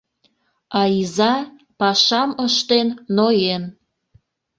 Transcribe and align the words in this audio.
А 0.79 0.81
иза 1.01 1.33
пашам 1.79 2.29
ыштен 2.45 2.87
ноен 3.15 3.63